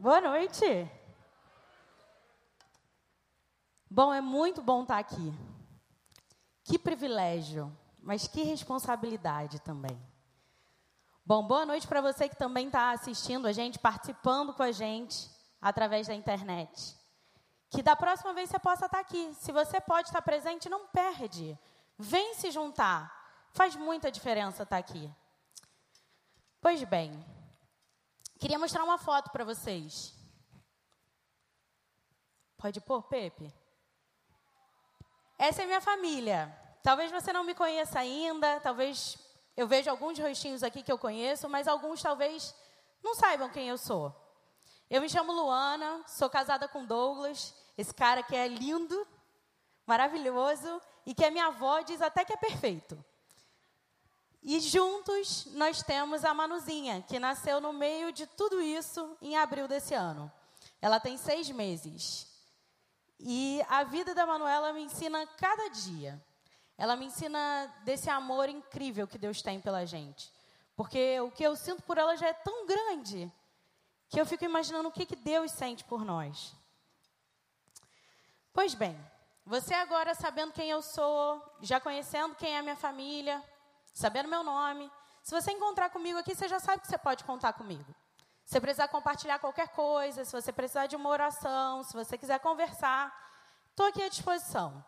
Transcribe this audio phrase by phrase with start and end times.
[0.00, 0.64] Boa noite.
[3.90, 5.34] Bom, é muito bom estar aqui.
[6.62, 10.00] Que privilégio, mas que responsabilidade também.
[11.26, 15.28] Bom, boa noite para você que também está assistindo a gente, participando com a gente
[15.60, 16.96] através da internet.
[17.68, 19.34] Que da próxima vez você possa estar aqui.
[19.34, 21.58] Se você pode estar presente, não perde.
[21.98, 23.12] Vem se juntar.
[23.52, 25.12] Faz muita diferença estar aqui.
[26.60, 27.12] Pois bem,
[28.38, 30.14] queria mostrar uma foto para vocês.
[32.56, 33.52] Pode pôr, Pepe?
[35.38, 36.52] Essa é minha família.
[36.82, 39.18] Talvez você não me conheça ainda, talvez
[39.56, 42.54] eu veja alguns rostinhos aqui que eu conheço, mas alguns talvez
[43.02, 44.14] não saibam quem eu sou.
[44.88, 49.06] Eu me chamo Luana, sou casada com Douglas, esse cara que é lindo,
[49.86, 53.02] maravilhoso e que a minha avó diz até que é perfeito.
[54.42, 59.66] E juntos nós temos a Manuzinha, que nasceu no meio de tudo isso em abril
[59.66, 60.30] desse ano.
[60.80, 62.26] Ela tem seis meses.
[63.18, 66.22] E a vida da Manuela me ensina cada dia.
[66.76, 70.32] Ela me ensina desse amor incrível que Deus tem pela gente.
[70.76, 73.30] Porque o que eu sinto por ela já é tão grande
[74.08, 76.54] que eu fico imaginando o que, que Deus sente por nós.
[78.52, 78.98] Pois bem,
[79.44, 83.42] você agora sabendo quem eu sou, já conhecendo quem é a minha família,
[83.98, 84.90] sabendo meu nome,
[85.24, 87.92] se você encontrar comigo aqui, você já sabe que você pode contar comigo.
[88.44, 92.38] Se você precisar compartilhar qualquer coisa, se você precisar de uma oração, se você quiser
[92.38, 93.12] conversar,
[93.70, 94.84] estou aqui à disposição.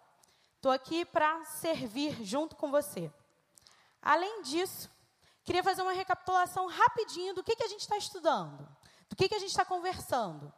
[0.57, 3.13] Estou aqui para servir junto com você.
[4.01, 4.89] Além disso,
[5.45, 8.67] queria fazer uma recapitulação rapidinho do que, que a gente está estudando,
[9.09, 10.53] do que, que a gente está conversando.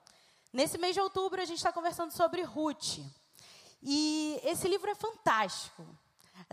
[0.52, 2.98] Nesse mês de outubro, a gente está conversando sobre Ruth.
[3.82, 5.86] E esse livro é fantástico.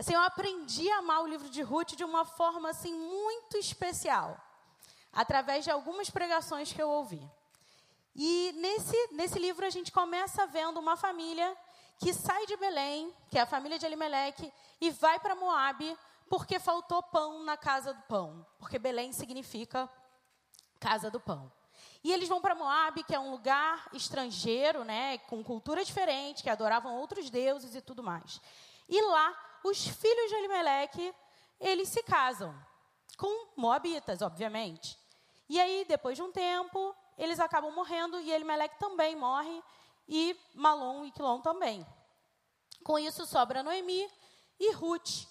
[0.00, 4.34] Assim, eu aprendi a amar o livro de Ruth de uma forma assim muito especial
[5.12, 7.22] através de algumas pregações que eu ouvi.
[8.16, 11.54] E nesse, nesse livro a gente começa vendo uma família
[11.98, 15.94] que sai de Belém, que é a família de Elimelec, e vai para Moabe
[16.30, 18.46] porque faltou pão na casa do pão.
[18.58, 19.86] Porque Belém significa
[20.78, 21.52] casa do pão.
[22.02, 26.48] E eles vão para Moabe, que é um lugar estrangeiro, né, com cultura diferente, que
[26.48, 28.40] adoravam outros deuses e tudo mais.
[28.88, 31.14] E lá, os filhos de Elimelec,
[31.60, 32.54] eles se casam
[33.16, 34.98] com moabitas, obviamente.
[35.48, 39.62] E aí, depois de um tempo, eles acabam morrendo e Elimelec também morre
[40.08, 41.86] e Malom e Quilom também.
[42.82, 44.10] Com isso sobra Noemi
[44.58, 45.26] e Ruth.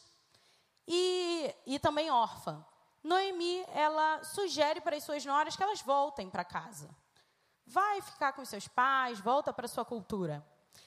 [0.88, 2.66] E, e também órfã.
[3.04, 6.90] Noemi, ela sugere para as suas noras que elas voltem para casa.
[7.66, 10.46] Vai ficar com seus pais, volta para sua cultura.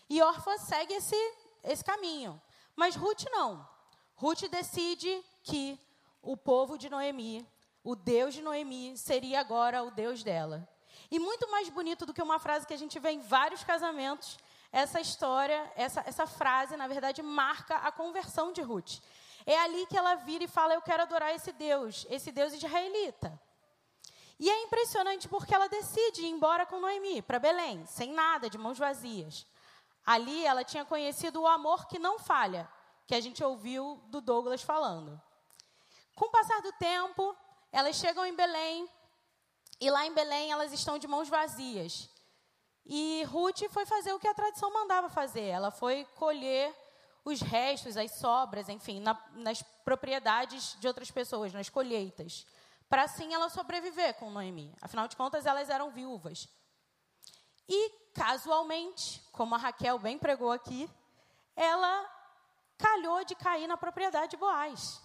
[0.09, 1.17] E órfã segue esse,
[1.63, 2.41] esse caminho.
[2.77, 3.69] Mas Ruth não.
[4.15, 5.79] Ruth decide que
[6.21, 7.47] o povo de Noemi
[7.85, 10.69] o Deus de Noemi seria agora o Deus dela.
[11.11, 14.39] E muito mais bonito do que uma frase que a gente vê em vários casamentos,
[14.71, 19.01] essa história, essa, essa frase, na verdade, marca a conversão de Ruth.
[19.45, 23.39] É ali que ela vira e fala: Eu quero adorar esse Deus, esse Deus israelita.
[24.39, 28.59] E é impressionante porque ela decide ir embora com Noemi para Belém, sem nada, de
[28.59, 29.47] mãos vazias.
[30.05, 32.69] Ali ela tinha conhecido o amor que não falha,
[33.07, 35.21] que a gente ouviu do Douglas falando.
[36.15, 37.37] Com o passar do tempo,
[37.71, 38.89] elas chegam em Belém
[39.81, 42.09] e lá em Belém elas estão de mãos vazias.
[42.85, 45.47] E Ruth foi fazer o que a tradição mandava fazer.
[45.47, 46.75] Ela foi colher
[47.25, 52.47] os restos, as sobras, enfim, na, nas propriedades de outras pessoas, nas colheitas,
[52.89, 54.75] para assim ela sobreviver com Noemi.
[54.81, 56.49] Afinal de contas, elas eram viúvas.
[57.75, 60.91] E casualmente, como a Raquel bem pregou aqui,
[61.57, 62.07] ela
[62.77, 65.01] calhou de cair na propriedade de Boaz.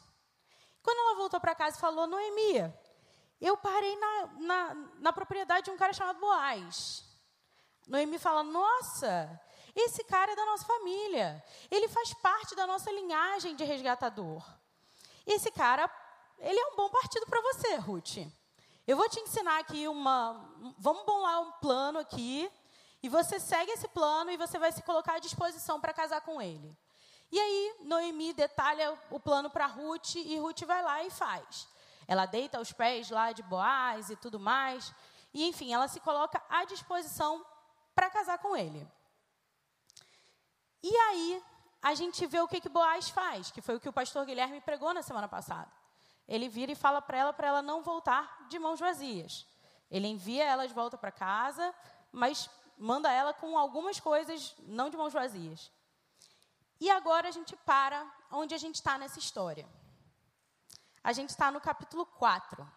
[0.83, 2.73] Quando ela voltou para casa e falou, Noemi,
[3.39, 7.05] eu parei na, na, na propriedade de um cara chamado Boaz.
[7.87, 9.41] Noemi fala, nossa,
[9.73, 11.41] esse cara é da nossa família.
[11.71, 14.45] Ele faz parte da nossa linhagem de resgatador.
[15.25, 15.89] Esse cara,
[16.39, 18.17] ele é um bom partido para você, Ruth.
[18.87, 20.49] Eu vou te ensinar aqui uma.
[20.79, 22.49] Vamos bolar um plano aqui.
[23.03, 26.41] E você segue esse plano e você vai se colocar à disposição para casar com
[26.41, 26.75] ele.
[27.29, 31.67] E aí, Noemi detalha o plano para Ruth e Ruth vai lá e faz.
[32.07, 34.93] Ela deita aos pés lá de Boaz e tudo mais.
[35.33, 37.45] E, enfim, ela se coloca à disposição
[37.93, 38.87] para casar com ele.
[40.81, 41.43] E aí,
[41.81, 44.61] a gente vê o que, que Boaz faz, que foi o que o pastor Guilherme
[44.61, 45.69] pregou na semana passada.
[46.27, 49.47] Ele vira e fala para ela para ela não voltar de mãos vazias.
[49.89, 51.73] Ele envia ela de volta para casa,
[52.11, 55.71] mas manda ela com algumas coisas, não de mãos vazias.
[56.79, 59.67] E agora a gente para onde a gente está nessa história.
[61.03, 62.69] A gente está no capítulo 4.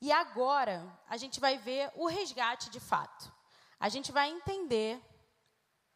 [0.00, 3.32] E agora a gente vai ver o resgate de fato.
[3.78, 4.98] a gente vai entender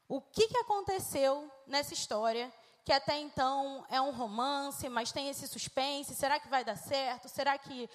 [0.07, 2.53] o que, que aconteceu nessa história,
[2.85, 7.29] que até então é um romance, mas tem esse suspense: será que vai dar certo?
[7.29, 7.89] Será que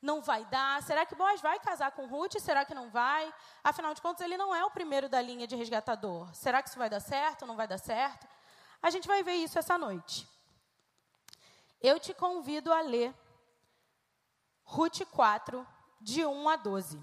[0.00, 0.82] não vai dar?
[0.82, 2.38] Será que Boaz vai casar com Ruth?
[2.38, 3.32] Será que não vai?
[3.62, 6.34] Afinal de contas, ele não é o primeiro da linha de resgatador.
[6.34, 7.46] Será que isso vai dar certo?
[7.46, 8.26] Não vai dar certo?
[8.82, 10.26] A gente vai ver isso essa noite.
[11.80, 13.14] Eu te convido a ler
[14.64, 15.66] Ruth 4,
[16.00, 17.02] de 1 a 12.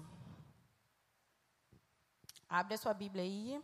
[2.48, 3.62] Abre a sua Bíblia aí.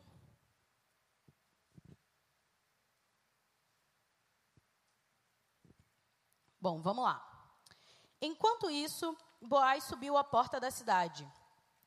[6.65, 7.23] Bom, vamos lá.
[8.23, 11.31] Enquanto isso, Boaz subiu à porta da cidade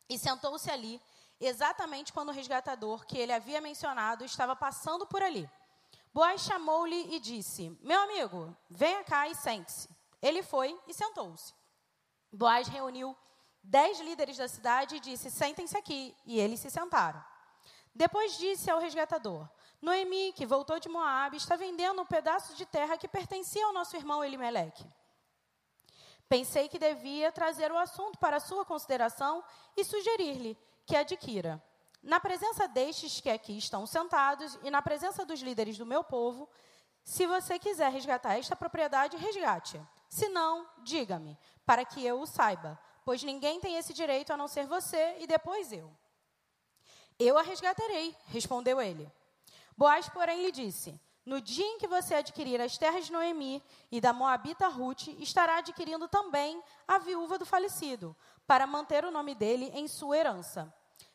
[0.07, 1.01] e sentou-se ali,
[1.41, 5.49] exatamente quando o resgatador que ele havia mencionado estava passando por ali.
[6.13, 9.89] Boaz chamou-lhe e disse: Meu amigo, venha cá e sente-se.
[10.21, 11.55] Ele foi e sentou-se.
[12.31, 13.17] Boaz reuniu
[13.63, 16.15] dez líderes da cidade e disse: Sentem-se aqui.
[16.23, 17.25] E eles se sentaram.
[17.95, 19.49] Depois disse ao resgatador:
[19.81, 23.95] Noemi, que voltou de Moabe, está vendendo um pedaço de terra que pertencia ao nosso
[23.95, 24.85] irmão Elimeleque.
[26.27, 29.43] Pensei que devia trazer o assunto para sua consideração
[29.75, 31.61] e sugerir-lhe que adquira.
[32.03, 36.49] Na presença destes que aqui estão sentados e na presença dos líderes do meu povo,
[37.03, 39.81] se você quiser resgatar esta propriedade, resgate-a.
[40.09, 44.47] Se não, diga-me, para que eu o saiba, pois ninguém tem esse direito a não
[44.47, 45.89] ser você e depois eu.
[47.17, 49.09] Eu a resgatarei, respondeu ele.
[49.77, 54.01] Boaz, porém, lhe disse: No dia em que você adquirir as terras de Noemi e
[54.01, 58.15] da Moabita Ruth, estará adquirindo também a viúva do falecido,
[58.47, 60.73] para manter o nome dele em sua herança.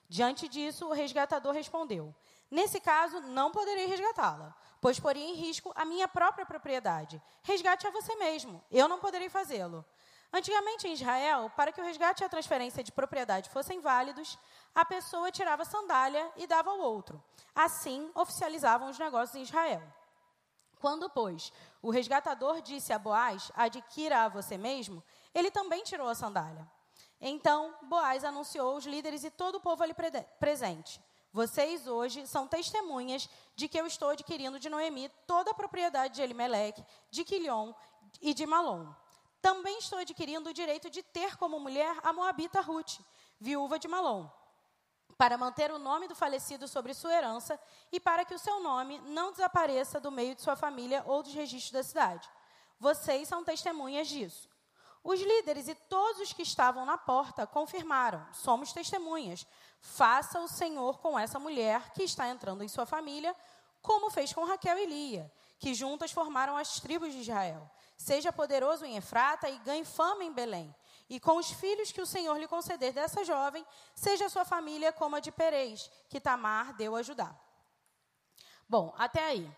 [0.09, 2.14] Diante disso, o resgatador respondeu:
[2.49, 7.20] Nesse caso, não poderei resgatá-la, pois poria em risco a minha própria propriedade.
[7.43, 9.85] Resgate a você mesmo, eu não poderei fazê-lo.
[10.34, 14.38] Antigamente em Israel, para que o resgate e a transferência de propriedade fossem válidos,
[14.75, 17.23] a pessoa tirava a sandália e dava ao outro.
[17.55, 19.82] Assim, oficializavam os negócios em Israel.
[20.81, 21.52] Quando, pois,
[21.82, 26.67] o resgatador disse a Boaz: adquira a você mesmo, ele também tirou a sandália.
[27.20, 29.94] Então, Boaz anunciou aos líderes e todo o povo ali
[30.40, 30.99] presente:
[31.31, 36.23] Vocês hoje são testemunhas de que eu estou adquirindo de Noemi toda a propriedade de
[36.23, 37.75] Elimeleque, de Quilion
[38.23, 39.01] e de Malom
[39.42, 43.00] também estou adquirindo o direito de ter como mulher a moabita Ruth,
[43.40, 44.30] viúva de Malom,
[45.18, 47.60] para manter o nome do falecido sobre sua herança
[47.90, 51.34] e para que o seu nome não desapareça do meio de sua família ou dos
[51.34, 52.30] registros da cidade.
[52.78, 54.48] Vocês são testemunhas disso.
[55.04, 59.44] Os líderes e todos os que estavam na porta confirmaram: somos testemunhas.
[59.80, 63.34] Faça o Senhor com essa mulher que está entrando em sua família,
[63.80, 65.32] como fez com Raquel e Lia,
[65.62, 67.70] que juntas formaram as tribos de Israel.
[67.97, 70.75] Seja poderoso em Efrata e ganhe fama em Belém.
[71.09, 73.64] E com os filhos que o Senhor lhe conceder dessa jovem,
[73.94, 77.32] seja sua família como a de Perez, que Tamar deu a Judá.
[78.69, 79.49] Bom, até aí.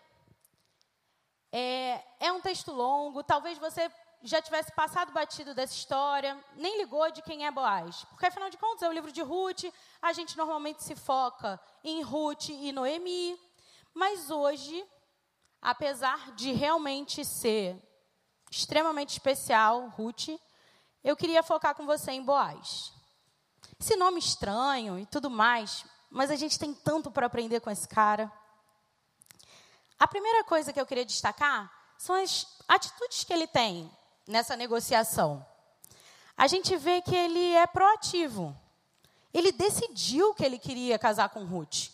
[1.51, 3.91] É, é um texto longo, talvez você
[4.21, 8.03] já tivesse passado batido dessa história, nem ligou de quem é Boaz.
[8.11, 9.63] Porque, afinal de contas, é o livro de Ruth,
[10.03, 13.39] a gente normalmente se foca em Ruth e Noemi.
[13.91, 14.85] Mas hoje,
[15.65, 17.75] apesar de realmente ser
[18.51, 20.29] extremamente especial, Ruth,
[21.03, 22.93] eu queria focar com você em Boaz.
[23.79, 27.87] Esse nome estranho e tudo mais, mas a gente tem tanto para aprender com esse
[27.87, 28.31] cara.
[29.97, 33.91] A primeira coisa que eu queria destacar são as atitudes que ele tem
[34.27, 35.43] nessa negociação.
[36.37, 38.55] A gente vê que ele é proativo.
[39.33, 41.89] Ele decidiu que ele queria casar com Ruth.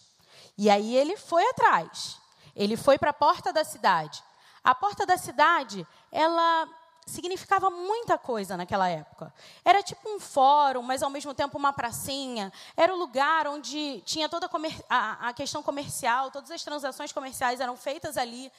[0.57, 2.20] E aí ele foi atrás.
[2.55, 4.23] Ele foi para a porta da cidade.
[4.63, 6.67] A porta da cidade, ela
[7.05, 9.33] significava muita coisa naquela época.
[9.65, 12.51] Era tipo um fórum, mas ao mesmo tempo uma pracinha.
[12.77, 14.49] Era o lugar onde tinha toda
[14.89, 18.51] a, a questão comercial, todas as transações comerciais eram feitas ali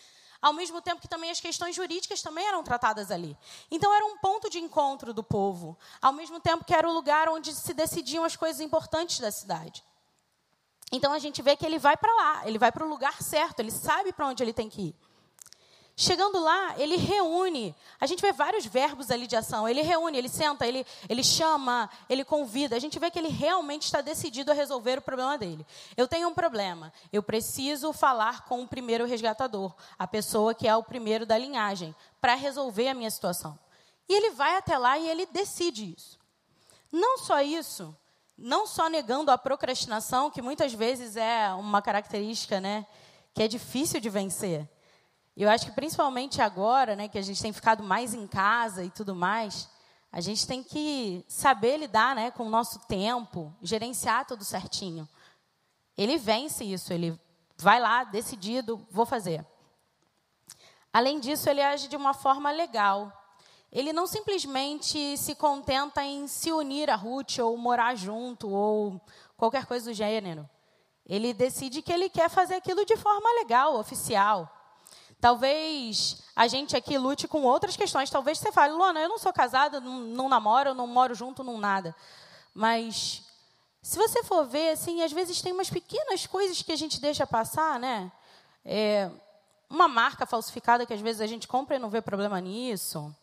[0.43, 3.39] ao mesmo tempo que também as questões jurídicas também eram tratadas ali.
[3.71, 7.29] Então era um ponto de encontro do povo, ao mesmo tempo que era o lugar
[7.29, 9.85] onde se decidiam as coisas importantes da cidade.
[10.93, 13.61] Então a gente vê que ele vai para lá, ele vai para o lugar certo,
[13.61, 14.95] ele sabe para onde ele tem que ir.
[15.95, 17.75] Chegando lá, ele reúne.
[18.01, 19.69] A gente vê vários verbos ali de ação.
[19.69, 22.75] Ele reúne, ele senta, ele, ele chama, ele convida.
[22.75, 25.67] A gente vê que ele realmente está decidido a resolver o problema dele.
[25.97, 26.93] Eu tenho um problema.
[27.13, 31.95] Eu preciso falar com o primeiro resgatador, a pessoa que é o primeiro da linhagem,
[32.21, 33.59] para resolver a minha situação.
[34.09, 36.19] E ele vai até lá e ele decide isso.
[36.91, 37.95] Não só isso,
[38.37, 42.87] não só negando a procrastinação, que muitas vezes é uma característica né,
[43.35, 44.69] que é difícil de vencer.
[45.37, 48.91] Eu acho que principalmente agora, né, que a gente tem ficado mais em casa e
[48.91, 49.69] tudo mais,
[50.11, 55.09] a gente tem que saber lidar, né, com o nosso tempo, gerenciar tudo certinho.
[55.97, 57.19] Ele vence isso, ele
[57.57, 59.47] vai lá, decidido, vou fazer.
[60.93, 63.11] Além disso, ele age de uma forma legal.
[63.73, 69.01] Ele não simplesmente se contenta em se unir a Ruth ou morar junto ou
[69.37, 70.49] qualquer coisa do gênero.
[71.07, 74.49] Ele decide que ele quer fazer aquilo de forma legal, oficial.
[75.19, 78.11] Talvez a gente aqui lute com outras questões.
[78.11, 81.57] Talvez você fale, Luana, eu não sou casada, não, não namoro, não moro junto, não
[81.59, 81.95] nada.
[82.53, 83.23] Mas
[83.81, 87.27] se você for ver, assim, às vezes tem umas pequenas coisas que a gente deixa
[87.27, 88.13] passar, né?
[88.65, 89.11] É,
[89.69, 93.15] uma marca falsificada que às vezes a gente compra e não vê problema nisso.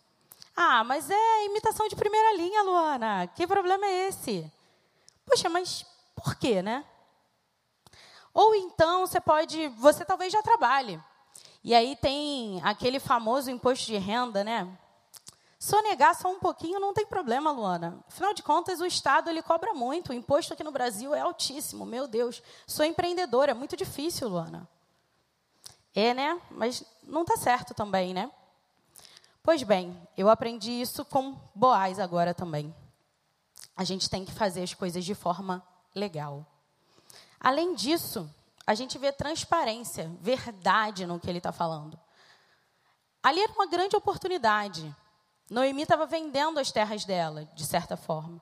[0.62, 3.28] Ah, mas é imitação de primeira linha, Luana.
[3.28, 4.52] Que problema é esse?
[5.26, 6.84] Poxa, mas por quê, né?
[8.34, 11.02] Ou então você pode, você talvez já trabalhe.
[11.64, 14.68] E aí tem aquele famoso imposto de renda, né?
[15.58, 18.04] Sonegar só um pouquinho não tem problema, Luana.
[18.10, 20.10] Afinal de contas, o Estado ele cobra muito.
[20.10, 21.86] O imposto aqui no Brasil é altíssimo.
[21.86, 24.68] Meu Deus, sou empreendedora, é muito difícil, Luana.
[25.96, 26.42] É, né?
[26.52, 28.30] Mas não está certo também, né?
[29.50, 32.72] Pois bem, eu aprendi isso com Boaz agora também.
[33.76, 35.66] A gente tem que fazer as coisas de forma
[35.96, 36.46] legal.
[37.40, 38.30] Além disso,
[38.68, 42.00] a gente vê transparência, verdade no que ele está falando.
[43.24, 44.96] Ali era uma grande oportunidade.
[45.50, 48.40] Noemi estava vendendo as terras dela, de certa forma.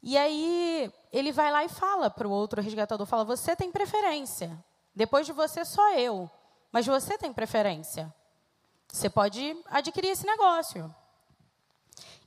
[0.00, 4.56] E aí ele vai lá e fala para o outro resgatador, fala, você tem preferência.
[4.94, 6.30] Depois de você, só eu.
[6.70, 8.14] Mas você tem preferência.
[8.90, 10.94] Você pode adquirir esse negócio.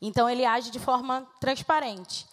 [0.01, 2.27] Então ele age de forma transparente.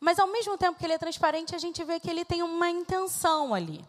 [0.00, 2.68] Mas ao mesmo tempo que ele é transparente, a gente vê que ele tem uma
[2.68, 3.84] intenção ali.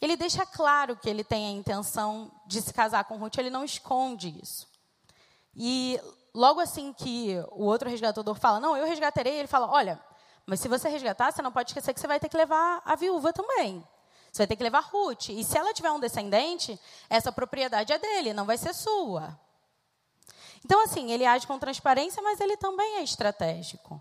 [0.00, 3.64] Ele deixa claro que ele tem a intenção de se casar com Ruth, ele não
[3.64, 4.68] esconde isso.
[5.56, 6.00] E
[6.34, 10.00] logo assim que o outro resgatador fala, não, eu resgatarei, ele fala, olha,
[10.46, 12.94] mas se você resgatar, você não pode esquecer que você vai ter que levar a
[12.94, 13.84] viúva também.
[14.38, 15.30] Você vai ter que levar Ruth.
[15.30, 16.78] E se ela tiver um descendente,
[17.10, 19.36] essa propriedade é dele, não vai ser sua.
[20.64, 24.00] Então, assim, ele age com transparência, mas ele também é estratégico.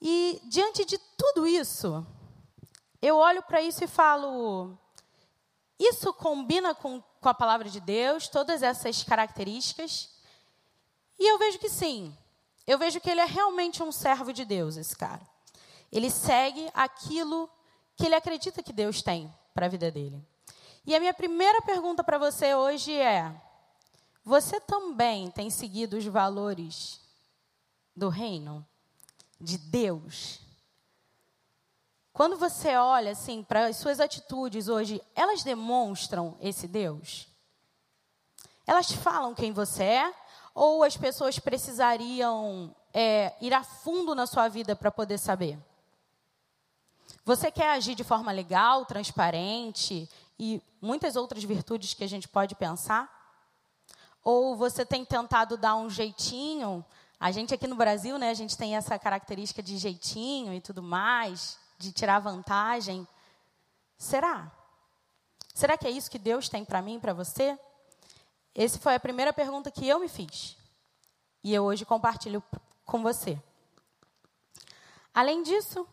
[0.00, 2.06] E diante de tudo isso,
[3.02, 4.74] eu olho para isso e falo:
[5.78, 10.08] isso combina com, com a palavra de Deus, todas essas características?
[11.18, 12.16] E eu vejo que sim.
[12.66, 15.28] Eu vejo que ele é realmente um servo de Deus, esse cara.
[15.92, 17.50] Ele segue aquilo
[17.96, 20.22] que ele acredita que Deus tem para a vida dele.
[20.84, 23.34] E a minha primeira pergunta para você hoje é:
[24.24, 27.00] você também tem seguido os valores
[27.94, 28.64] do reino
[29.40, 30.40] de Deus?
[32.12, 37.28] Quando você olha assim para as suas atitudes hoje, elas demonstram esse Deus?
[38.66, 40.14] Elas falam quem você é
[40.54, 45.58] ou as pessoas precisariam é, ir a fundo na sua vida para poder saber?
[47.26, 52.54] Você quer agir de forma legal, transparente e muitas outras virtudes que a gente pode
[52.54, 53.12] pensar?
[54.22, 56.84] Ou você tem tentado dar um jeitinho?
[57.18, 60.84] A gente aqui no Brasil, né, a gente tem essa característica de jeitinho e tudo
[60.84, 63.04] mais, de tirar vantagem.
[63.98, 64.48] Será?
[65.52, 67.58] Será que é isso que Deus tem para mim, para você?
[68.54, 70.56] Essa foi a primeira pergunta que eu me fiz.
[71.42, 72.40] E eu hoje compartilho
[72.84, 73.36] com você.
[75.12, 75.88] Além disso,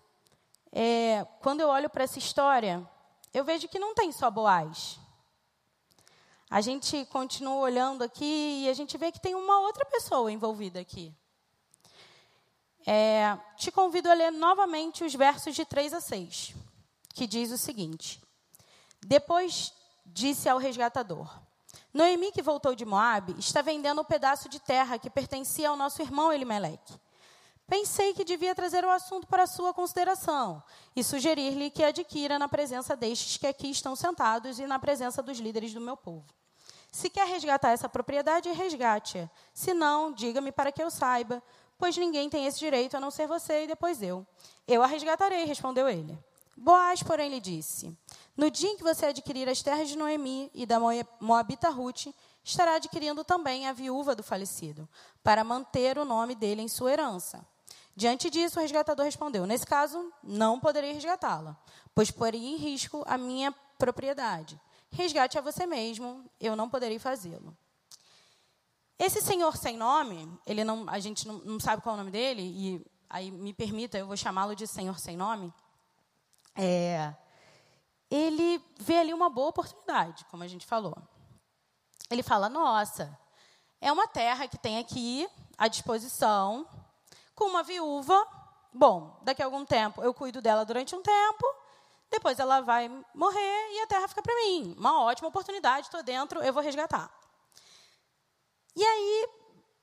[0.76, 2.88] é, quando eu olho para essa história,
[3.32, 5.00] eu vejo que não tem só Boaz.
[6.50, 10.80] A gente continua olhando aqui e a gente vê que tem uma outra pessoa envolvida
[10.80, 11.14] aqui.
[12.88, 16.56] É, te convido a ler novamente os versos de 3 a 6,
[17.14, 18.20] que diz o seguinte:
[19.06, 19.72] Depois
[20.04, 21.40] disse ao resgatador:
[21.94, 26.02] Noemi, que voltou de Moabe, está vendendo um pedaço de terra que pertencia ao nosso
[26.02, 27.00] irmão Elimeleque.
[27.74, 30.62] Pensei que devia trazer o assunto para sua consideração
[30.96, 35.40] e sugerir-lhe que adquira na presença destes que aqui estão sentados e na presença dos
[35.40, 36.24] líderes do meu povo.
[36.92, 39.28] Se quer resgatar essa propriedade, resgate-a.
[39.56, 41.42] Se não, diga-me para que eu saiba,
[41.76, 44.24] pois ninguém tem esse direito a não ser você e depois eu.
[44.68, 46.16] Eu a resgatarei, respondeu ele.
[46.56, 47.92] Boaz, porém, lhe disse:
[48.38, 50.78] No dia em que você adquirir as terras de Noemi e da
[51.20, 52.06] Moabita Ruth,
[52.44, 54.88] estará adquirindo também a viúva do falecido,
[55.24, 57.44] para manter o nome dele em sua herança.
[57.96, 61.58] Diante disso, o resgatador respondeu: Nesse caso, não poderei resgatá-la,
[61.94, 64.60] pois poria em risco a minha propriedade.
[64.92, 67.56] Resgate a você mesmo, eu não poderei fazê-lo.
[68.98, 72.12] Esse senhor sem nome, ele não, a gente não, não sabe qual é o nome
[72.12, 75.54] dele, e aí me permita, eu vou chamá-lo de senhor sem nome
[76.56, 77.14] é,
[78.10, 80.96] ele vê ali uma boa oportunidade, como a gente falou.
[82.10, 83.18] Ele fala: nossa,
[83.82, 86.68] é uma terra que tem aqui à disposição,
[87.36, 88.28] com uma viúva.
[88.74, 91.46] Bom, daqui a algum tempo eu cuido dela durante um tempo,
[92.10, 94.76] depois ela vai morrer e a terra fica para mim.
[94.78, 97.12] Uma ótima oportunidade, estou dentro, eu vou resgatar.
[98.76, 99.30] E aí,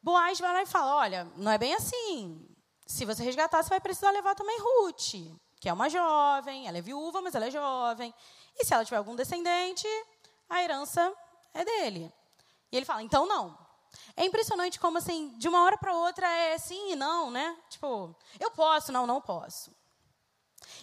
[0.03, 2.49] Boaz vai lá e fala: Olha, não é bem assim.
[2.87, 5.15] Se você resgatar, você vai precisar levar também Ruth,
[5.61, 8.13] que é uma jovem, ela é viúva, mas ela é jovem.
[8.59, 9.87] E se ela tiver algum descendente,
[10.49, 11.15] a herança
[11.55, 12.13] é dele.
[12.73, 13.57] E ele fala: Então não.
[14.17, 17.57] É impressionante como, assim, de uma hora para outra é sim e não, né?
[17.69, 19.75] Tipo, eu posso, não, não posso.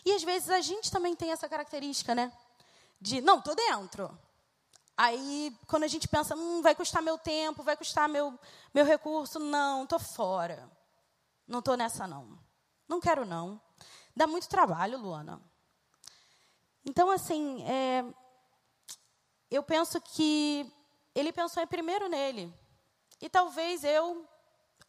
[0.06, 2.32] E às vezes a gente também tem essa característica, né?
[3.00, 4.18] De, não, tô dentro.
[4.96, 8.38] Aí, quando a gente pensa, hum, vai custar meu tempo, vai custar meu,
[8.74, 10.70] meu recurso, não, tô fora.
[11.48, 12.40] Não tô nessa, não.
[12.88, 13.62] Não quero, não.
[14.16, 15.40] Dá muito trabalho, Luana.
[16.84, 18.04] Então, assim, é,
[19.52, 20.66] eu penso que
[21.14, 22.52] ele pensou em primeiro nele.
[23.20, 24.28] E talvez eu,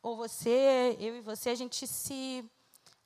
[0.03, 2.45] ou você, eu e você, a gente se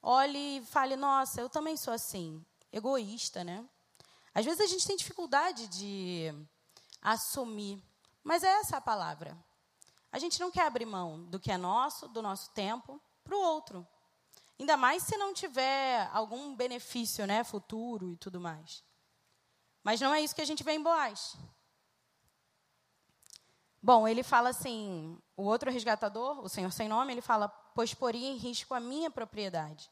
[0.03, 3.65] olhe e fale: nossa, eu também sou assim, egoísta, né?
[4.35, 6.35] Às vezes a gente tem dificuldade de
[7.01, 7.83] assumir,
[8.25, 9.37] mas é essa a palavra.
[10.11, 13.41] A gente não quer abrir mão do que é nosso, do nosso tempo, para o
[13.41, 13.87] outro.
[14.59, 18.85] Ainda mais se não tiver algum benefício né, futuro e tudo mais.
[19.83, 21.37] Mas não é isso que a gente vê em Boaz.
[23.83, 28.29] Bom, ele fala assim: o outro resgatador, o Senhor sem nome, ele fala: pois poria
[28.29, 29.91] em risco a minha propriedade.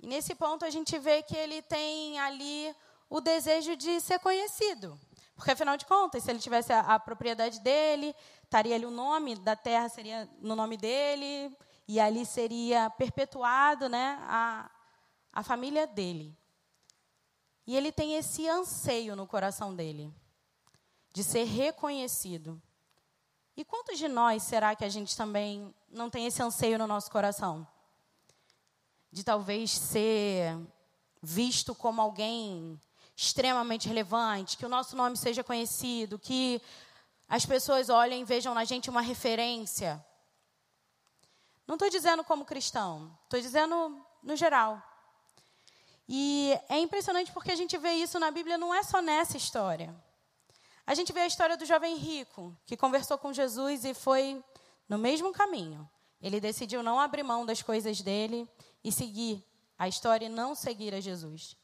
[0.00, 2.74] E nesse ponto a gente vê que ele tem ali
[3.08, 4.98] o desejo de ser conhecido.
[5.36, 9.36] Porque, afinal de contas, se ele tivesse a, a propriedade dele, estaria ali o nome
[9.36, 11.54] da terra, seria no nome dele,
[11.86, 14.70] e ali seria perpetuado né, a,
[15.32, 16.36] a família dele.
[17.66, 20.12] E ele tem esse anseio no coração dele,
[21.16, 22.60] de ser reconhecido.
[23.56, 27.10] E quantos de nós será que a gente também não tem esse anseio no nosso
[27.10, 27.66] coração?
[29.10, 30.54] De talvez ser
[31.22, 32.78] visto como alguém
[33.16, 36.60] extremamente relevante, que o nosso nome seja conhecido, que
[37.26, 40.04] as pessoas olhem e vejam na gente uma referência.
[41.66, 44.82] Não estou dizendo como cristão, estou dizendo no geral.
[46.06, 50.04] E é impressionante porque a gente vê isso na Bíblia, não é só nessa história.
[50.86, 54.42] A gente vê a história do jovem rico, que conversou com Jesus e foi
[54.88, 55.88] no mesmo caminho.
[56.22, 58.48] Ele decidiu não abrir mão das coisas dele
[58.84, 59.44] e seguir
[59.76, 61.56] a história e não seguir a Jesus.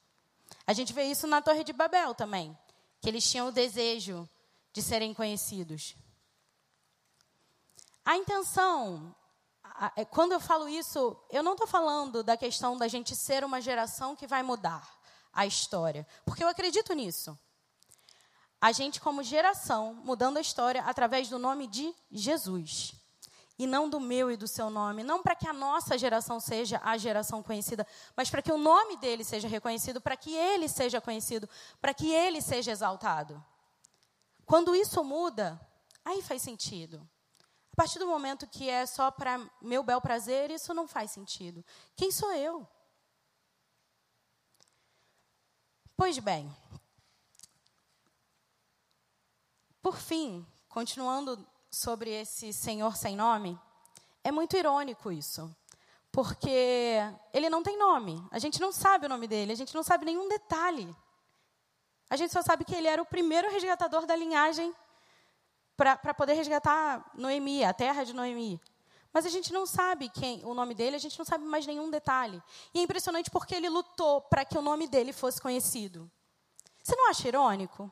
[0.66, 2.58] A gente vê isso na Torre de Babel também,
[3.00, 4.28] que eles tinham o desejo
[4.72, 5.94] de serem conhecidos.
[8.04, 9.14] A intenção,
[9.96, 13.60] é, quando eu falo isso, eu não estou falando da questão da gente ser uma
[13.60, 15.00] geração que vai mudar
[15.32, 17.38] a história, porque eu acredito nisso
[18.62, 22.94] a gente, como geração, mudando a história através do nome de Jesus.
[23.58, 25.02] E não do meu e do seu nome.
[25.02, 27.84] Não para que a nossa geração seja a geração conhecida,
[28.16, 31.48] mas para que o nome dele seja reconhecido, para que ele seja conhecido,
[31.80, 33.44] para que ele seja exaltado.
[34.46, 35.60] Quando isso muda,
[36.04, 37.04] aí faz sentido.
[37.72, 41.64] A partir do momento que é só para meu bel prazer, isso não faz sentido.
[41.96, 42.68] Quem sou eu?
[45.96, 46.48] Pois bem,
[49.82, 53.58] Por fim, continuando sobre esse Senhor sem nome,
[54.22, 55.54] é muito irônico isso.
[56.12, 56.98] Porque
[57.32, 58.24] ele não tem nome.
[58.30, 60.94] A gente não sabe o nome dele, a gente não sabe nenhum detalhe.
[62.08, 64.72] A gente só sabe que ele era o primeiro resgatador da linhagem
[65.76, 68.60] para poder resgatar Noemi, a terra de Noemi.
[69.12, 71.90] Mas a gente não sabe quem o nome dele, a gente não sabe mais nenhum
[71.90, 72.40] detalhe.
[72.72, 76.10] E é impressionante porque ele lutou para que o nome dele fosse conhecido.
[76.82, 77.90] Você não acha irônico?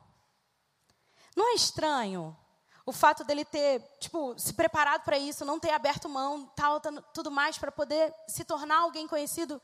[1.41, 2.37] Não é estranho
[2.85, 6.79] o fato dele ter, tipo, se preparado para isso, não ter aberto mão, tal,
[7.15, 9.59] tudo mais para poder se tornar alguém conhecido.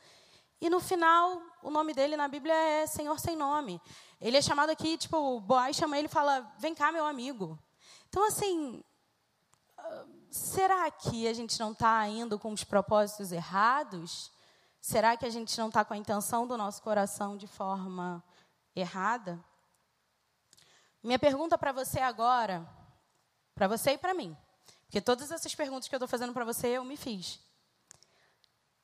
[0.58, 3.78] E no final, o nome dele na Bíblia é Senhor sem nome.
[4.22, 7.58] Ele é chamado aqui, tipo, Boaz chama ele e fala: "Vem cá, meu amigo".
[8.08, 8.82] Então, assim,
[10.30, 14.32] será que a gente não está indo com os propósitos errados?
[14.80, 18.24] Será que a gente não está com a intenção do nosso coração de forma
[18.74, 19.38] errada?
[21.06, 22.68] Minha pergunta para você agora,
[23.54, 24.36] para você e para mim,
[24.86, 27.38] porque todas essas perguntas que eu estou fazendo para você eu me fiz.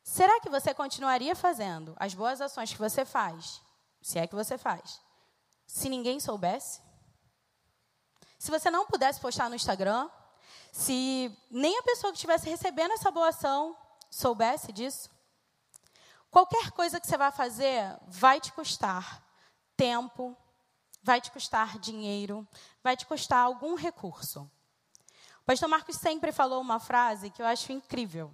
[0.04, 3.60] Será que você continuaria fazendo as boas ações que você faz,
[4.00, 5.00] se é que você faz,
[5.66, 6.80] se ninguém soubesse?
[8.38, 10.08] Se você não pudesse postar no Instagram,
[10.70, 13.76] se nem a pessoa que estivesse recebendo essa boa ação
[14.08, 15.10] soubesse disso?
[16.30, 19.26] Qualquer coisa que você vai fazer vai te custar
[19.76, 20.36] tempo,
[21.02, 22.46] vai te custar dinheiro,
[22.82, 24.48] vai te custar algum recurso.
[25.42, 28.32] O pastor Marcos sempre falou uma frase que eu acho incrível.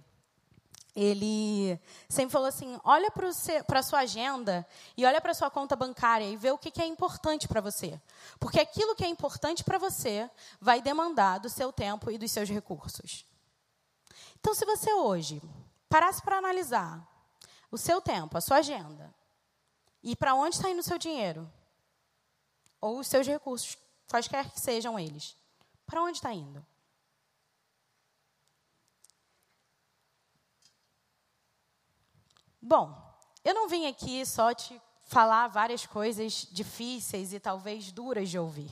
[0.95, 5.75] ele sempre falou assim: olha para a sua agenda e olha para a sua conta
[5.75, 7.99] bancária e vê o que, que é importante para você.
[8.39, 10.29] Porque aquilo que é importante para você
[10.61, 13.25] vai demandar do seu tempo e dos seus recursos.
[14.39, 15.41] Então, se você hoje
[15.89, 17.05] parasse para analisar
[17.71, 19.13] o seu tempo, a sua agenda,
[20.03, 21.51] e para onde está indo o seu dinheiro,
[22.81, 23.77] ou os seus recursos,
[24.09, 25.35] quaisquer que sejam eles,
[25.85, 26.65] para onde está indo?
[32.61, 32.95] Bom,
[33.43, 38.71] eu não vim aqui só te falar várias coisas difíceis e talvez duras de ouvir.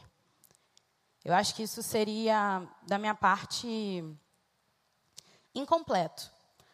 [1.23, 4.03] Eu acho que isso seria, da minha parte,
[5.55, 6.31] incompleto.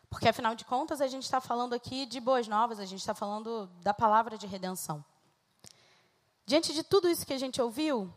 [0.10, 3.16] Porque, afinal de contas, a gente está falando aqui de boas novas, a gente está
[3.16, 5.04] falando da palavra de redenção.
[6.46, 8.14] Diante de tudo isso que a gente ouviu,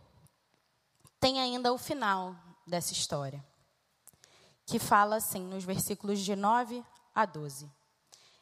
[1.21, 2.35] tem ainda o final
[2.67, 3.45] dessa história,
[4.65, 6.85] que fala assim, nos versículos de 9
[7.15, 7.71] a 12.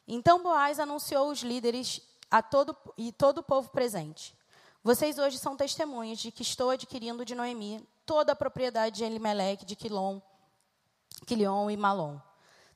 [0.07, 4.35] Então Boaz anunciou os líderes a todo, e todo o povo presente.
[4.83, 9.65] Vocês hoje são testemunhas de que estou adquirindo de Noemi toda a propriedade de Elimelec,
[9.65, 10.19] de Quilom,
[11.25, 12.19] Quilion e Malom.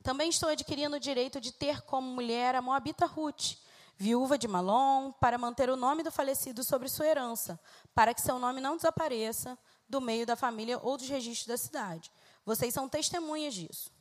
[0.01, 3.57] Também estou adquirindo o direito de ter como mulher a Moabita Ruth,
[3.99, 7.59] viúva de Malom, para manter o nome do falecido sobre sua herança,
[7.93, 9.59] para que seu nome não desapareça
[9.89, 12.09] do meio da família ou dos registros da cidade.
[12.45, 13.91] Vocês são testemunhas disso.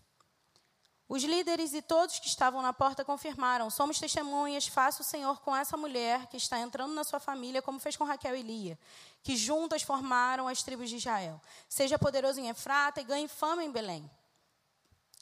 [1.08, 5.56] Os líderes e todos que estavam na porta confirmaram: Somos testemunhas, faça o Senhor com
[5.56, 8.78] essa mulher que está entrando na sua família, como fez com Raquel e Lia,
[9.24, 11.40] que juntas formaram as tribos de Israel.
[11.68, 14.08] Seja poderoso em Efrata e ganhe fama em Belém.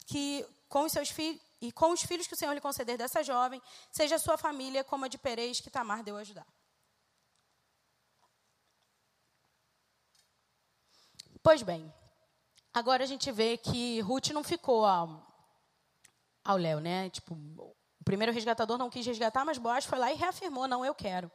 [0.05, 3.23] Que com os seus filhos e com os filhos que o Senhor lhe conceder dessa
[3.23, 6.45] jovem, seja a sua família como a de Perez, que Tamar deu a ajudar.
[11.41, 11.93] Pois bem,
[12.73, 15.25] agora a gente vê que Ruth não ficou ao,
[16.43, 17.09] ao Léo, né?
[17.09, 20.93] Tipo, o primeiro resgatador não quis resgatar, mas Boaz foi lá e reafirmou: não, eu
[20.93, 21.31] quero.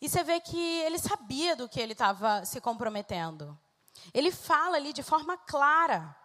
[0.00, 3.58] E você vê que ele sabia do que ele estava se comprometendo.
[4.14, 6.16] Ele fala ali de forma clara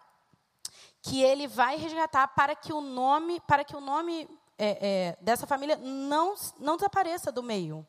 [1.06, 5.46] que ele vai resgatar para que o nome, para que o nome é, é, dessa
[5.46, 7.86] família não, não desapareça do meio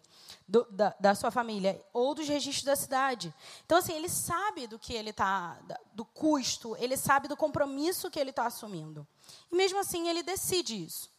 [0.48, 3.34] do, da, da, sua família ou dos registros da cidade.
[3.66, 5.58] Então, assim, ele sabe do que ele está,
[5.94, 9.06] do custo, ele sabe do compromisso que ele está assumindo.
[9.52, 11.10] E mesmo assim, ele decide isso.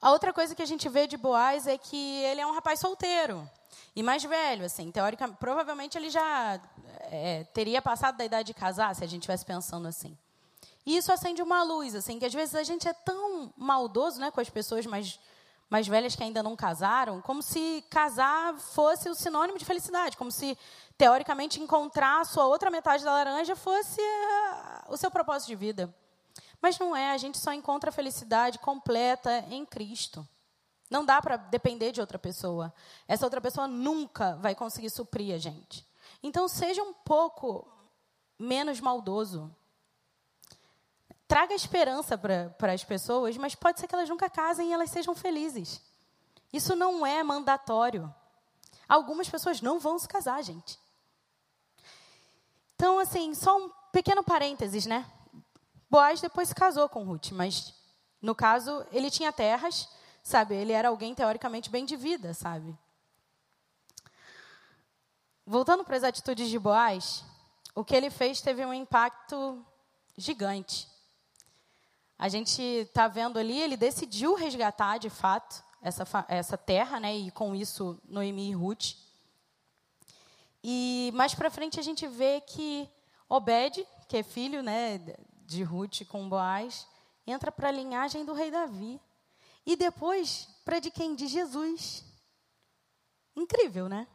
[0.00, 2.80] A outra coisa que a gente vê de Boaz é que ele é um rapaz
[2.80, 3.48] solteiro
[3.94, 6.60] e mais velho, assim, teoricamente, provavelmente ele já
[7.10, 10.16] é, teria passado da idade de casar, se a gente estivesse pensando assim.
[10.86, 14.30] E isso acende uma luz, assim, que às vezes a gente é tão maldoso, né,
[14.30, 15.18] com as pessoas mais
[15.68, 20.30] mais velhas que ainda não casaram, como se casar fosse o sinônimo de felicidade, como
[20.30, 20.56] se
[20.96, 24.00] teoricamente encontrar a sua outra metade da laranja fosse
[24.88, 25.92] o seu propósito de vida.
[26.62, 30.26] Mas não é, a gente só encontra a felicidade completa em Cristo.
[30.88, 32.72] Não dá para depender de outra pessoa.
[33.08, 35.84] Essa outra pessoa nunca vai conseguir suprir a gente.
[36.22, 37.66] Então, seja um pouco
[38.38, 39.54] menos maldoso.
[41.28, 45.14] Traga esperança para as pessoas, mas pode ser que elas nunca casem e elas sejam
[45.14, 45.80] felizes.
[46.52, 48.12] Isso não é mandatório.
[48.88, 50.78] Algumas pessoas não vão se casar, gente.
[52.76, 55.04] Então, assim, só um pequeno parênteses, né?
[55.90, 57.74] Boaz depois se casou com Ruth, mas
[58.20, 59.88] no caso ele tinha terras,
[60.22, 60.54] sabe?
[60.54, 62.76] Ele era alguém teoricamente bem de vida, sabe?
[65.44, 67.24] Voltando para as atitudes de Boaz,
[67.74, 69.64] o que ele fez teve um impacto
[70.16, 70.88] gigante.
[72.18, 77.14] A gente está vendo ali, ele decidiu resgatar de fato essa, essa terra, né?
[77.14, 78.94] E com isso Noemi e Ruth.
[80.64, 82.88] E mais para frente a gente vê que
[83.28, 84.98] Obed, que é filho, né,
[85.44, 86.86] de Ruth com Boaz,
[87.26, 89.00] entra para a linhagem do rei Davi.
[89.64, 91.14] E depois, para de quem?
[91.14, 92.04] De Jesus.
[93.34, 94.06] Incrível, né?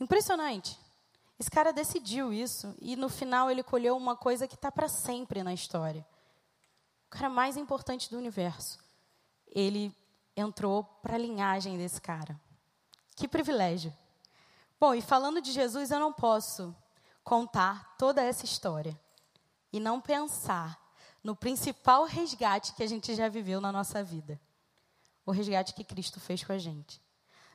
[0.00, 0.78] Impressionante.
[1.38, 5.42] Esse cara decidiu isso e no final ele colheu uma coisa que está para sempre
[5.42, 6.06] na história.
[7.14, 8.80] Cara mais importante do universo.
[9.46, 9.94] Ele
[10.36, 12.38] entrou para a linhagem desse cara.
[13.14, 13.94] Que privilégio.
[14.80, 16.74] Bom, e falando de Jesus, eu não posso
[17.22, 18.98] contar toda essa história
[19.72, 20.76] e não pensar
[21.22, 24.40] no principal resgate que a gente já viveu na nossa vida.
[25.24, 27.00] O resgate que Cristo fez com a gente.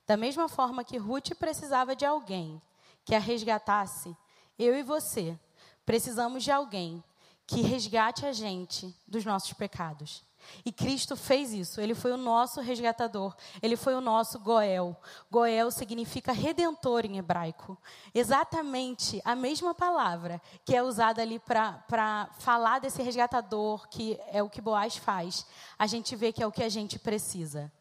[0.07, 2.61] Da mesma forma que Ruth precisava de alguém
[3.03, 4.15] que a resgatasse,
[4.57, 5.37] eu e você
[5.85, 7.03] precisamos de alguém
[7.49, 10.23] que resgate a gente dos nossos pecados.
[10.63, 11.81] E Cristo fez isso.
[11.81, 13.35] Ele foi o nosso resgatador.
[13.61, 14.95] Ele foi o nosso Goel.
[15.31, 17.77] Goel significa redentor em hebraico.
[18.13, 24.49] Exatamente a mesma palavra que é usada ali para falar desse resgatador, que é o
[24.49, 25.45] que Boaz faz.
[25.77, 27.71] A gente vê que é o que a gente precisa.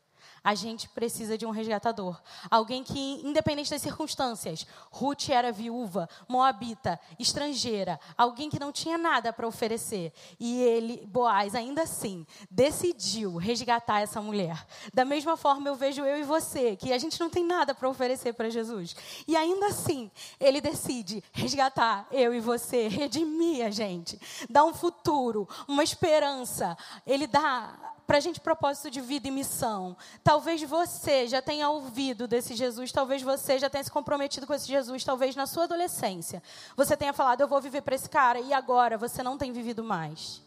[0.42, 2.20] A gente precisa de um resgatador.
[2.50, 9.32] Alguém que, independente das circunstâncias, Ruth era viúva, moabita, estrangeira, alguém que não tinha nada
[9.32, 10.12] para oferecer.
[10.38, 14.66] E ele, Boaz, ainda assim, decidiu resgatar essa mulher.
[14.92, 17.88] Da mesma forma, eu vejo eu e você, que a gente não tem nada para
[17.88, 18.94] oferecer para Jesus.
[19.26, 25.48] E ainda assim, ele decide resgatar eu e você, redimir a gente, dar um futuro,
[25.66, 26.76] uma esperança.
[27.06, 29.94] Ele dá para a gente propósito de vida e missão.
[30.24, 34.66] Talvez você já tenha ouvido desse Jesus, talvez você já tenha se comprometido com esse
[34.66, 36.42] Jesus, talvez na sua adolescência
[36.74, 39.84] você tenha falado, eu vou viver para esse cara, e agora você não tem vivido
[39.84, 40.42] mais.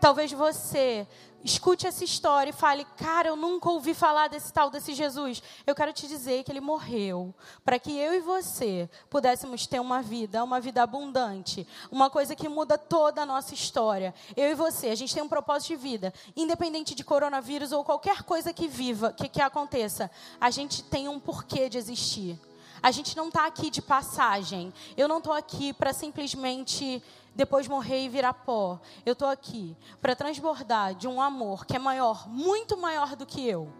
[0.00, 1.06] Talvez você
[1.44, 5.42] escute essa história e fale: Cara, eu nunca ouvi falar desse tal, desse Jesus.
[5.66, 10.02] Eu quero te dizer que ele morreu para que eu e você pudéssemos ter uma
[10.02, 14.14] vida, uma vida abundante, uma coisa que muda toda a nossa história.
[14.36, 18.22] Eu e você, a gente tem um propósito de vida, independente de coronavírus ou qualquer
[18.22, 22.38] coisa que viva, que, que aconteça, a gente tem um porquê de existir.
[22.82, 24.72] A gente não está aqui de passagem.
[24.96, 27.02] Eu não estou aqui para simplesmente
[27.34, 28.80] depois morrer e virar pó.
[29.04, 33.46] Eu estou aqui para transbordar de um amor que é maior, muito maior do que
[33.46, 33.72] eu.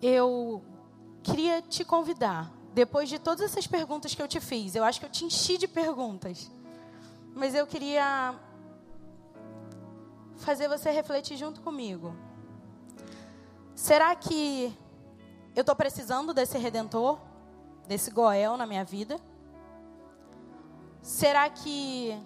[0.00, 0.62] Eu
[1.22, 5.06] queria te convidar, depois de todas essas perguntas que eu te fiz, eu acho que
[5.06, 6.50] eu te enchi de perguntas,
[7.34, 8.34] mas eu queria
[10.36, 12.14] fazer você refletir junto comigo.
[13.74, 14.76] Será que
[15.54, 17.18] eu estou precisando desse redentor,
[17.86, 19.20] desse Goel na minha vida?
[21.02, 22.16] Será que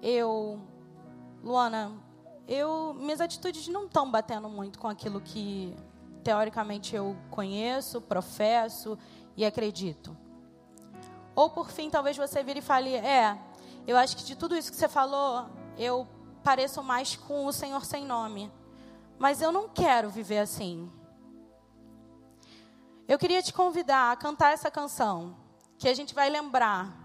[0.00, 0.60] eu,
[1.42, 1.92] Luana,
[2.46, 5.74] eu, minhas atitudes não estão batendo muito com aquilo que
[6.22, 8.96] teoricamente eu conheço, professo
[9.36, 10.16] e acredito?
[11.34, 13.36] Ou por fim, talvez você vire e fale: É,
[13.88, 16.06] eu acho que de tudo isso que você falou, eu
[16.44, 18.52] pareço mais com o Senhor sem nome.
[19.18, 20.88] Mas eu não quero viver assim.
[23.08, 25.36] Eu queria te convidar a cantar essa canção,
[25.76, 27.03] que a gente vai lembrar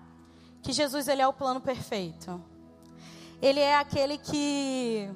[0.61, 2.41] que Jesus ele é o plano perfeito.
[3.41, 5.09] Ele é aquele que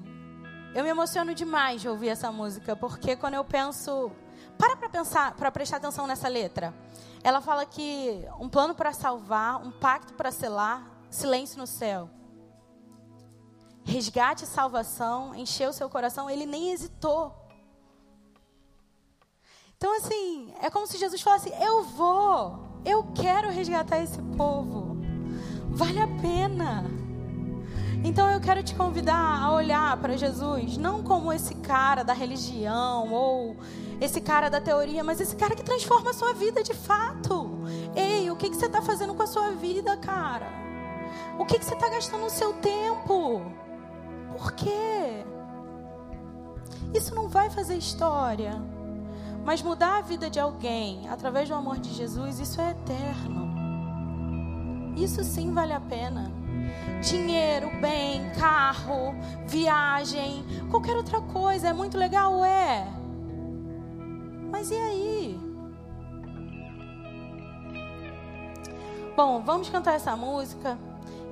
[0.73, 4.11] eu me emociono demais de ouvir essa música, porque quando eu penso,
[4.57, 6.73] para para pensar, para prestar atenção nessa letra.
[7.23, 12.09] Ela fala que um plano para salvar, um pacto para selar, silêncio no céu.
[13.85, 17.35] Resgate e salvação, encheu seu coração, ele nem hesitou.
[19.77, 24.82] Então, assim, é como se Jesus falasse: Eu vou, eu quero resgatar esse povo.
[25.73, 26.85] Vale a pena.
[28.03, 33.11] Então eu quero te convidar a olhar para Jesus, não como esse cara da religião
[33.11, 33.55] ou
[33.99, 37.49] esse cara da teoria, mas esse cara que transforma a sua vida de fato.
[37.95, 40.47] Ei, o que, que você está fazendo com a sua vida, cara?
[41.39, 43.41] O que, que você está gastando o seu tempo?
[44.37, 45.25] Por quê?
[46.93, 48.61] Isso não vai fazer história.
[49.45, 53.52] Mas mudar a vida de alguém através do amor de Jesus, isso é eterno.
[54.95, 56.31] Isso sim vale a pena.
[57.01, 59.13] Dinheiro, bem, carro,
[59.45, 62.87] viagem, qualquer outra coisa é muito legal, é.
[64.49, 65.39] Mas e aí?
[69.15, 70.77] Bom, vamos cantar essa música.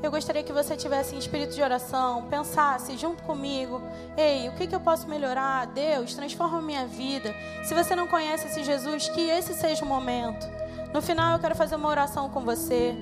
[0.03, 3.81] Eu gostaria que você tivesse espírito de oração, pensasse junto comigo:
[4.17, 5.67] ei, o que, que eu posso melhorar?
[5.67, 7.33] Deus, transforma a minha vida.
[7.63, 10.47] Se você não conhece esse Jesus, que esse seja o momento.
[10.93, 12.95] No final, eu quero fazer uma oração com você.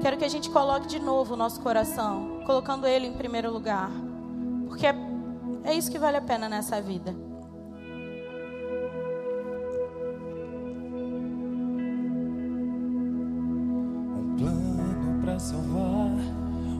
[0.00, 3.90] Quero que a gente coloque de novo o nosso coração, colocando Ele em primeiro lugar.
[4.68, 4.94] Porque é,
[5.64, 7.14] é isso que vale a pena nessa vida.
[14.16, 16.10] Um plano para salvar,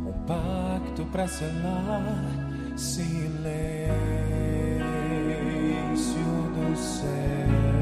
[0.06, 2.02] um pacto para selar,
[2.76, 3.44] silêncio
[6.54, 7.73] do céu.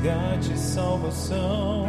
[0.00, 1.86] Resgate e salvação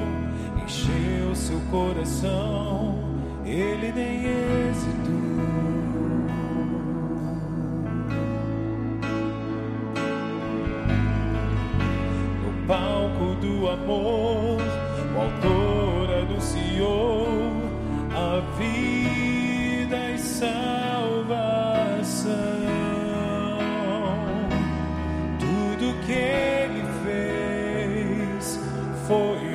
[0.63, 2.99] encheu seu coração,
[3.45, 4.40] ele nem hesitou.
[29.11, 29.50] Foi obedecer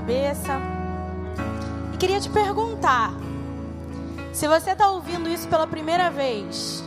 [0.00, 0.60] cabeça.
[1.92, 3.12] E queria te perguntar:
[4.32, 6.82] se você está ouvindo isso pela primeira vez,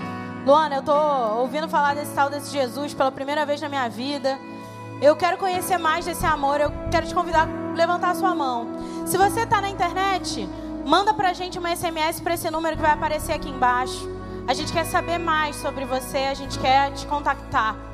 [0.45, 4.37] Luana, eu estou ouvindo falar desse tal desse Jesus pela primeira vez na minha vida.
[5.01, 6.59] Eu quero conhecer mais desse amor.
[6.59, 8.67] Eu quero te convidar a levantar a sua mão.
[9.05, 10.47] Se você está na internet,
[10.85, 14.09] manda para a gente uma SMS para esse número que vai aparecer aqui embaixo.
[14.47, 17.92] A gente quer saber mais sobre você, a gente quer te contactar.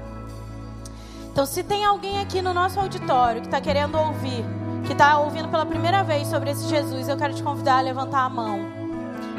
[1.31, 4.43] Então, se tem alguém aqui no nosso auditório que está querendo ouvir,
[4.85, 8.25] que está ouvindo pela primeira vez sobre esse Jesus, eu quero te convidar a levantar
[8.25, 8.59] a mão,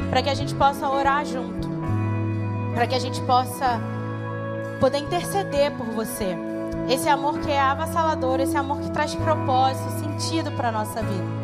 [0.09, 1.69] para que a gente possa orar junto,
[2.73, 3.79] para que a gente possa
[4.79, 6.35] poder interceder por você.
[6.89, 11.41] Esse amor que é avassalador, esse amor que traz propósito, sentido para nossa vida.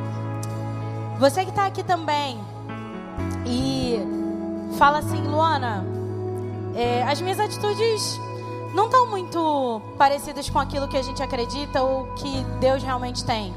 [1.19, 2.39] Você que está aqui também
[3.45, 3.99] e
[4.77, 5.85] fala assim, Luana,
[6.75, 8.19] é, as minhas atitudes
[8.77, 13.51] não estão muito parecidas com aquilo que a gente acredita ou que Deus realmente tem.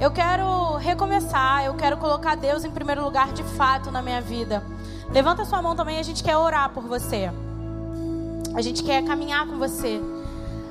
[0.00, 4.64] Eu quero recomeçar, eu quero colocar Deus em primeiro lugar de fato na minha vida.
[5.10, 7.30] Levanta sua mão também, a gente quer orar por você.
[8.54, 10.00] A gente quer caminhar com você.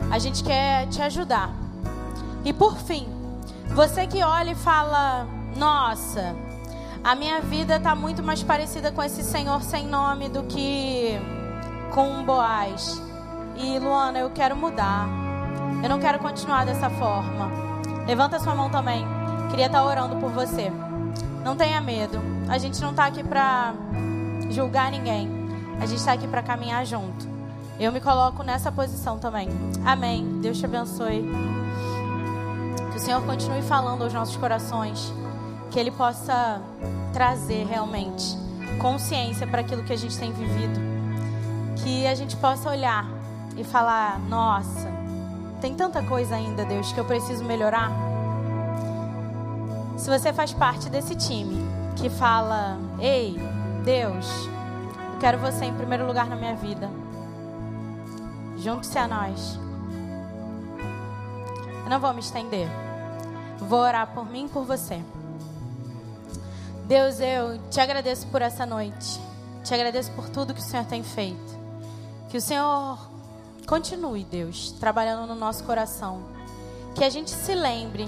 [0.10, 1.52] A gente quer te ajudar.
[2.44, 3.08] E por fim,
[3.76, 6.36] você que olha e fala: Nossa,
[7.04, 11.20] a minha vida está muito mais parecida com esse Senhor sem nome do que
[11.94, 13.13] com um Boaz.
[13.56, 15.08] E Luana, eu quero mudar.
[15.84, 17.52] Eu não quero continuar dessa forma.
[18.08, 19.06] Levanta sua mão também.
[19.50, 20.72] Queria estar orando por você.
[21.44, 22.20] Não tenha medo.
[22.50, 23.74] A gente não está aqui para
[24.50, 25.30] julgar ninguém.
[25.80, 27.28] A gente está aqui para caminhar junto.
[27.80, 29.50] Eu me coloco nessa posição também.
[29.86, 30.40] Amém.
[30.42, 31.24] Deus te abençoe.
[32.92, 35.14] Que o Senhor continue falando aos nossos corações.
[35.70, 36.62] Que Ele possa
[37.12, 38.38] trazer realmente
[38.80, 40.80] consciência para aquilo que a gente tem vivido.
[41.84, 43.06] Que a gente possa olhar
[43.56, 44.88] e falar: Nossa,
[45.62, 47.92] tem tanta coisa ainda, Deus, que eu preciso melhorar.
[49.98, 51.58] Se você faz parte desse time
[51.96, 53.38] que fala: Ei,
[53.84, 54.28] Deus,
[55.14, 56.90] eu quero você em primeiro lugar na minha vida,
[58.58, 59.60] junte-se a nós.
[61.84, 62.68] Eu não vou me estender,
[63.60, 65.02] vou orar por mim e por você.
[66.86, 69.20] Deus, eu te agradeço por essa noite.
[69.64, 71.58] Te agradeço por tudo que o Senhor tem feito.
[72.30, 73.13] Que o Senhor
[73.68, 76.22] Continue, Deus, trabalhando no nosso coração.
[76.96, 78.08] Que a gente se lembre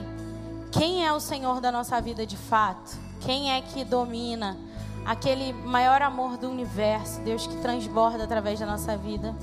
[0.72, 2.98] quem é o Senhor da nossa vida de fato.
[3.22, 4.58] Quem é que domina
[5.06, 9.34] aquele maior amor do universo, Deus, que transborda através da nossa vida.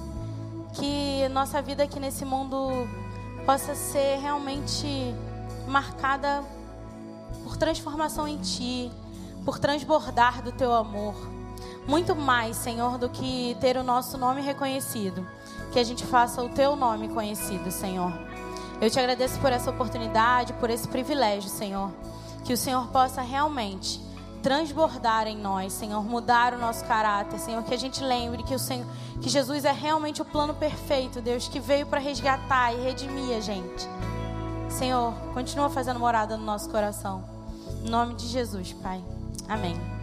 [0.74, 2.86] Que nossa vida aqui nesse mundo
[3.46, 4.86] possa ser realmente
[5.66, 6.44] marcada
[7.42, 8.92] por transformação em Ti,
[9.44, 11.14] por transbordar do Teu amor.
[11.86, 15.26] Muito mais, Senhor, do que ter o nosso nome reconhecido
[15.72, 18.12] que a gente faça o teu nome conhecido, Senhor.
[18.80, 21.90] Eu te agradeço por essa oportunidade, por esse privilégio, Senhor.
[22.44, 24.00] Que o Senhor possa realmente
[24.42, 28.58] transbordar em nós, Senhor, mudar o nosso caráter, Senhor, que a gente lembre que o
[28.58, 28.84] Senhor,
[29.20, 33.40] que Jesus é realmente o plano perfeito, Deus, que veio para resgatar e redimir a
[33.40, 33.88] gente.
[34.68, 37.22] Senhor, continua fazendo morada no nosso coração.
[37.84, 39.00] Em nome de Jesus, Pai.
[39.48, 40.01] Amém.